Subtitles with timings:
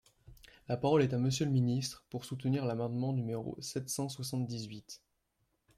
[0.67, 4.99] La parole est à Monsieur le ministre, pour soutenir l’amendement numéro sept cent soixante-dix-huit.